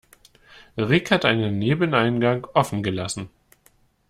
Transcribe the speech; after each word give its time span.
Rick 0.79 1.11
hat 1.11 1.25
einen 1.25 1.59
Nebeneingang 1.59 2.47
offen 2.55 2.81
gelassen. 2.81 3.29